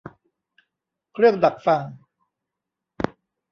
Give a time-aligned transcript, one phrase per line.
[1.13, 1.83] เครื่องดักฟัง